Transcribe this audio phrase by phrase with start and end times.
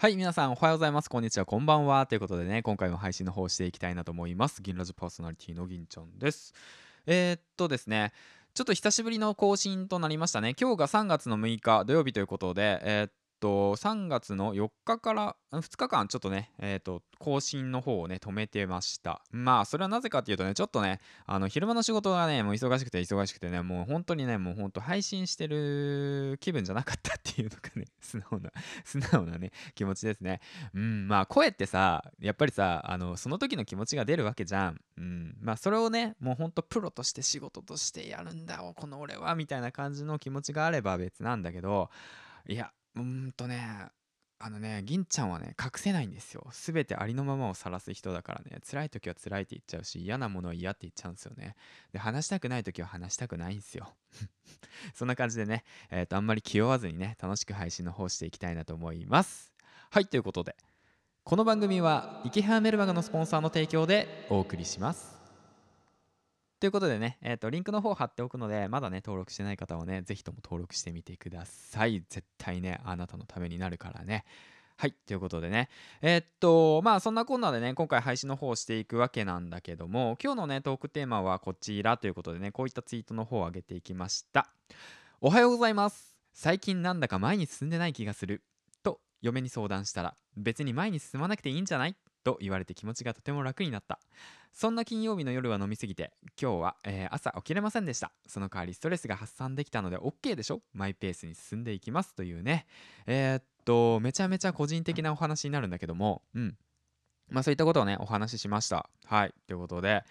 [0.00, 1.10] はい、皆さんおはようございます。
[1.10, 2.06] こんにちは、こんばんは。
[2.06, 4.62] ということでね、今回も配信の方していきたいなと思います。
[4.62, 6.54] 銀ラジパーソナリティの銀ちゃんです。
[7.04, 8.14] えー、っとですね、
[8.54, 10.54] ちょっと久しぶりの更新となりましたね。
[10.58, 19.22] 今日が3月の6日土曜日ということで、えーっと、3月の4日から2日間ちょっとね、えーと、更新の方をね、止めてました。
[19.32, 28.52] まあ、それはなぜかっていうとね、ちょっとね、あの、昼間の仕事がね、もう忙しくて忙しくてね、もう本当にね、もう本当配信してる気分じゃなかったっていうのがね、 素直な、
[28.84, 30.40] 素直なね、気持ちですね。
[30.74, 34.80] うん、まあ声ってさ、やっぱりさ、あの、その時の気持ちが出るわけじゃん。
[34.98, 41.90] うん、まあそれをね、もうほんとプロとして仕事としてやるんだ、この俺は、みたいな感じの気持ちがあれば別なんだけど、
[42.48, 43.88] いや、うんとね、
[44.42, 46.46] あのね、銀ちゃんはね、隠せないんですよ。
[46.50, 51.56] すべてありのままを晒す人だからね、辛い時は辛いって言っちゃうし、嫌なものは嫌って言っちゃうんですよね。
[51.92, 53.94] で、話したくない時は話したくないんですよ。
[54.94, 59.52] そんな感じでね、えっ、と、あんまり気負わずにね、楽しく配信の方していきたいなと思います。
[59.90, 60.56] はい、ということで、
[61.22, 65.19] この番組は、池原メルマガのスポンサーの提供でお送りします。
[66.60, 72.02] ということでね、えっ、と、リンクの方貼っておくので、まだね、登録してない方はね、ぜひとも登録してみてください。
[72.10, 74.26] 絶対ね、あなたのためになるからね。
[74.76, 75.70] はい、ということでね、
[76.02, 84.50] えーっと、まあそんなこんなでね、今回配信の方をしていくわけなんだけども、今日のね、トークテーマはこちらということでね、こういったツイートの方を上げていきました。
[85.22, 86.14] おはようございます。
[86.34, 88.42] 最近なんだか前に進んでない気がする。
[88.82, 91.96] と、嫁に相談したら、別に前に進まなくていいんじゃない？
[92.24, 93.98] と言われて気持ちがとても楽になった。
[94.52, 98.12] そんな金曜日の夜は飲みすぎて、今日は、えー朝起きれませんでした。
[98.26, 100.62] その代わりストレスが発散できたので OK でしょ？
[100.72, 102.66] マイペースに進んでいきますというね。
[103.06, 106.56] えーっと、めちゃめちゃ個人的なお話になるんだけども、うん。
[107.28, 108.88] まあそういったことをね、お話ししました。
[109.06, 109.34] はい。
[109.46, 110.02] ということで、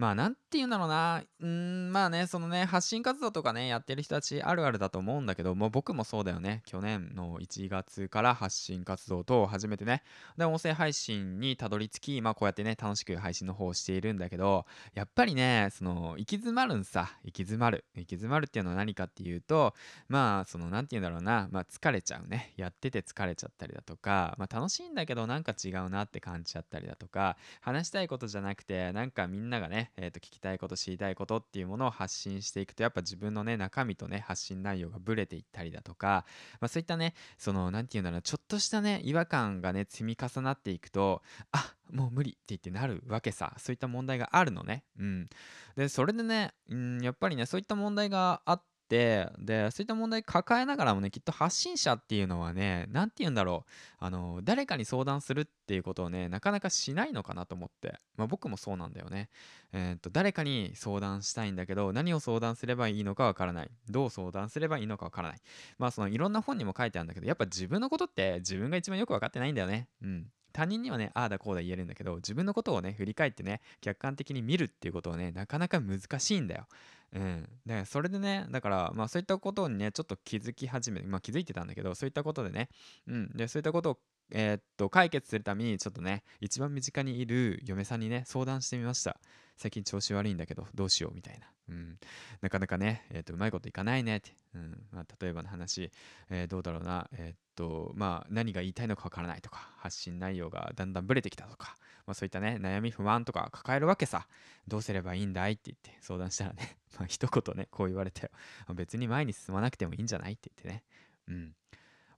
[0.00, 1.22] まあなんて言うんだろうな。
[1.40, 6.62] うーん、まあね、そのね、発信活動とかね、やってる人たちあるあるだと思うんだけど、もう僕もそうだよね。
[6.64, 10.02] 去年の1月から発信活動等を始めてね、
[10.38, 17.10] で、音声配信にたどり着き、まあこうやってね、楽しく配信の方をしているんだけど、やっぱりね、その、行き詰まるんさ。
[17.22, 17.84] 行き詰まる。
[17.94, 19.74] 行き詰まるっていうのは何かっていうと、
[20.08, 22.54] まあ、その、なんて言うんだろうな、まあ疲れちゃうね。
[22.56, 36.24] やってて疲れちゃったりだとか、まあ楽しいんだけどなんか違うなって感じちゃったりだとか、話したいことじゃなくて、なんかみんながね、えーと、聞きたいこと、知りたいことっていうものを発信していくと、やっぱ自分のね、中身とね、発信内容がブレていったりだとか、
[36.60, 43.54] まあそういったね、その、何て言うんだろう、ちょっとしたね、違和感がね、積み重なっていくと、あもう無理って言ってなるわけさ。
[43.58, 44.84] そういった問題があるのね。
[44.98, 45.28] うん。
[45.76, 49.30] で、それでね、うん、やっぱりね、そういった問題があって、で、
[49.70, 53.70] そういった問題抱えながらもね、きっと発信者っていうのはね、なんて言うんだろう。
[53.98, 58.00] あの、誰かに相談するっていうことをね、なかなかしないのかなと思って。
[58.16, 59.30] まあ僕もそうなんだよね。
[59.72, 63.70] えーっと、誰かに相談したいんだけど、何を相談すればいいのかわからない。
[63.88, 65.40] どう相談すればいいのかわからない。
[65.78, 69.88] まあそのいろんな本にも書いてあるんだけど、やっぱ自分のことって自分が一番よくわかってないんだよね。
[70.02, 70.26] うん。
[70.52, 76.66] 他人にはね、ああだこうだ言えるんだけど、自分のことをね、振り返ってね、客観的に見るっていうことはね、なかなか難しいんだよ。
[77.12, 77.48] うん。
[77.66, 82.68] でそれでね、だから、まあそういったことにね、ちょっと気づき始め、まあ気づいてたんだけど、そういったことでね、
[83.06, 83.30] うん。
[83.36, 83.98] で、そういったことを、
[84.32, 89.18] えーっと、解決するために、ちょっとね、一番身近にいる嫁さんにね、相談してみました。
[89.56, 91.46] 最近調子悪いんだけど、どうしようみたいな。
[91.68, 91.98] うん。
[92.40, 94.30] なかなかね、えーっと、うまいこといかないねって。
[94.54, 94.82] うん。
[94.90, 95.90] まあ例えばの話、
[96.30, 101.76] えーどうだろうな、えっと、まあ何が言いたいのかわからないとか、発信内容がだんだんブレてきたとか、
[102.06, 104.26] まあそういったね、悩み不安とか抱えるわけさ。
[104.66, 108.30] どうすればいいんだいって言って相談したらね、 まあ一言ね、こう言われたよ。
[108.66, 110.84] あ別に前に進まなくてもいいんじゃないって言ってね。
[111.28, 111.54] うん。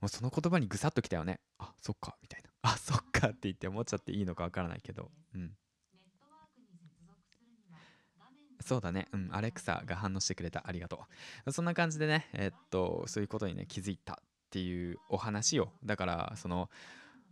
[0.03, 1.39] もうその言葉にぐさっときたよね。
[1.59, 2.51] あ、そっか、みたいな。
[2.63, 5.13] あ、そっかって言って思っちゃっていいのかわからないけど。
[5.33, 5.53] うん。
[8.61, 9.07] そうだね。
[9.13, 9.29] うん。
[9.33, 10.65] アレクサが反応してくれた。
[10.67, 11.05] ありがと
[11.47, 11.53] う。
[11.53, 14.17] そんな感じでね、えっと、そういうことにね、気づいたっ
[14.51, 15.69] ていうお話を。
[15.85, 16.69] だから、その、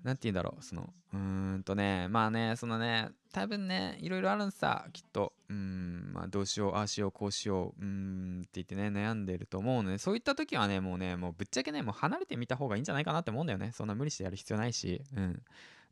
[0.05, 5.33] なんて言うんだろう、その、うーんとね、まあね、そのね、多分ね、いろいろあるんさ、きっと。
[5.49, 13.73] うん、まあどうしよう、ああしよう、こうしよう、うんって言ってね、悩んでると思うので、そういった時はね、もうね、もうぶっちゃけね、もう離れてみた方がいいんじゃないかなって思うんだよね。
[13.73, 15.43] そんな無理してやる必要ないし、うん。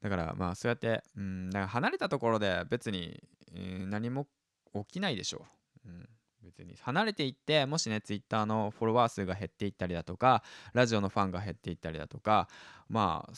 [0.02, 3.22] だから、まあそうやって、うん、だから離れたところで別に、
[3.54, 4.26] えー何も
[4.75, 5.46] 起きないでしょ
[5.87, 5.88] う。
[5.88, 6.08] うん。
[6.43, 12.48] 別に離れていってもしねツイッターのフォロワー数が減っていったりだとかラジオのファンが減っていったりだとか
[12.88, 13.32] まあ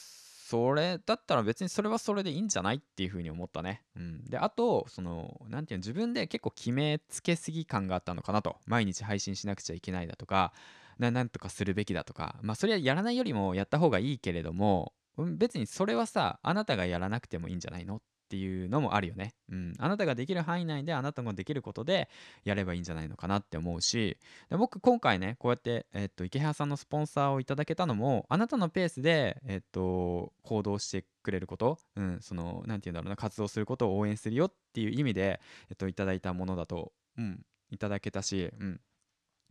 [0.51, 3.85] それだったら別にそれはそれでいいんじゃないっていうふうに思ったね。
[3.95, 8.57] うん、であとその何て言うの自分で結構決めつけすぎ感があったのかなと。
[8.67, 10.53] 毎日配信しなくちゃいけないだとか
[10.99, 12.35] ななんとかするべきだとか。
[12.43, 18.01] まあそれはやらないよりもやった方がいいけれども別にそれはさあなたがやらなくてもいいんじゃないのっ
[18.31, 19.35] っていうのもあるよね。
[19.51, 19.75] うん。
[19.79, 22.09] あなたができる範囲内であなたができることで
[22.45, 24.17] やればいいんじゃないのかなって思うし、
[24.51, 38.81] で僕今回ね、こうやって、えっと、池原さんのスポンサーをいただけたのも、あなたのペースで、えっと、行動してくれること、うん、その、なんて言うんだろうな、活動することを応援するよっていう意味で、えっと、いただいたものだと、うん、いただけたし、うん。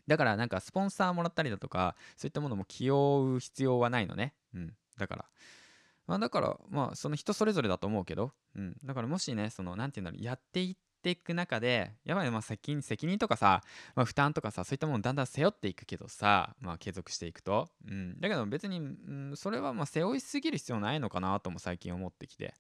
[0.08, 4.34] だからなんかスポンサーもらったりだとか、そういったものも気負う必要はないのね。
[4.54, 4.74] うん。
[4.98, 5.26] だから、
[6.10, 8.76] まあ、だから、まあ、その人それぞれだと思うけど、うん。
[8.84, 13.62] だからもしね、その、なんていうんだろう、やっていっていく中で、やばい、まあ、責任、責任とかさ、
[13.94, 17.70] まあ、負担とかさ、そういったものをだんだん背負っていくけどさ、まあ、継続していくと。
[17.88, 18.20] うん。
[18.20, 22.56] だけど別に、うん、それはまあ、背負いすぎる必要ないのかなとも最近思ってきて。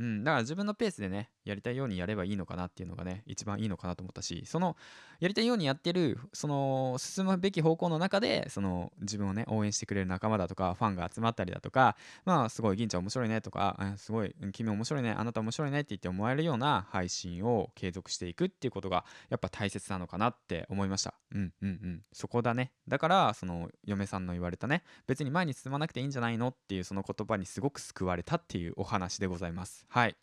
[0.00, 4.74] うん、だから自分のペースでね、やりたいようにやればいいのかなっていうのがね、一番いいのかなと思ったし、その、
[5.20, 21.12] やりたいようにやってる、その、進むべき方向の中で、その、自分をね、応援してくれる仲間だとか、ファンが集まったりだとか、まあ、すごい、銀ちゃん面白いねとか、すごい、君面白いね、あなた面白いねって言って思えるような配信を継続していくっていうことが、やっぱ大切なのかなって思いました。
[21.32, 22.02] うんうんうん。
[22.14, 22.72] そこだね。
[22.88, 29.84] だから、その、嫁さんの言われたね、別に前に進まなくていいんじゃないのっていう、その言葉にすごく救われたっていうお話でございます。
[29.90, 30.16] はい。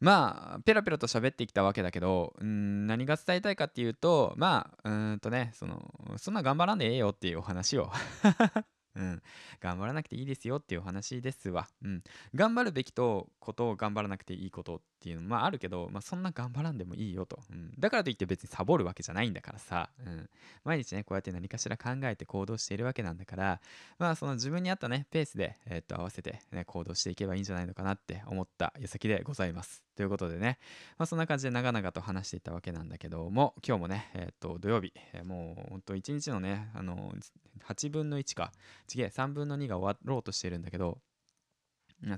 [0.00, 7.90] まあペラペラと喋ってきたわけだけどん何が伝えたいかっていうとまあうんとねそのそんな頑張らんでええよっていうお話を
[8.96, 9.22] うん、
[9.60, 11.68] 頑張らなくていいですよっていう話ですわ。
[11.82, 12.02] うん、
[12.34, 17.72] 頑張るべきとことを頑張らなくていいことっていうのまああるけど、まあ、そんな頑張らんでもいいよと、うん。
[17.78, 20.28] だからといって別にサボるわけじゃないんだからさ、うん、
[20.64, 23.60] 毎日ねこうやって何かしら考えて行動しているわけなんだから
[23.98, 29.89] まあその自分に合ったねペースで、えー、っと合わせて、ね、行動していけばいいんじゃないのかなって思った矢先でございます。
[30.00, 30.58] ということでね、
[30.96, 37.12] まあ、そんな感じで長々と話していたわけなんだけども今日もね、えー、と土曜日、えー、もうほんと1日のねあの
[37.68, 38.50] 8分の1か
[38.86, 40.96] 次3分の2が終わろうとしてるんだけど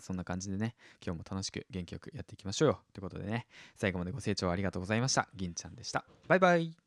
[0.00, 2.80] そんな感じでね、今日も楽しく元気よくやっていきましょうよ。
[2.92, 5.28] ということでね、最後までご清聴ありがとうございました。
[5.34, 6.04] 銀ちゃんでした。
[6.28, 6.81] バイバイ。